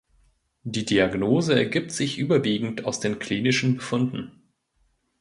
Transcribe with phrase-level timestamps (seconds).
[0.63, 4.31] Die Diagnose ergibt sich überwiegend aus den klinischen Befunden.